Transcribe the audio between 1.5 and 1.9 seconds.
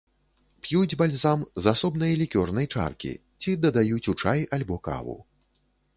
з